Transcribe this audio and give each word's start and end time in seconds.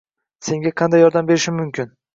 Senga 0.47 0.73
qanday 0.83 1.05
yordam 1.07 1.31
berishim 1.31 1.63
mumkin 1.65 1.99